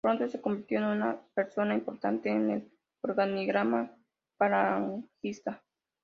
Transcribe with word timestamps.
Pronto 0.03 0.27
se 0.27 0.41
convirtió 0.41 0.79
en 0.79 0.85
una 0.85 1.21
persona 1.35 1.75
importante 1.75 2.29
en 2.31 2.49
el 2.49 2.71
organigrama 3.03 3.95
falangista. 4.35 5.61